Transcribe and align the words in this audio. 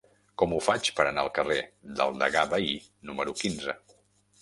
Com 0.41 0.55
ho 0.55 0.61
faig 0.67 0.89
per 0.99 1.05
anar 1.09 1.27
al 1.27 1.29
carrer 1.35 1.59
del 2.01 2.19
Degà 2.25 2.49
Bahí 2.57 2.75
número 3.11 3.41
quinze? 3.45 3.81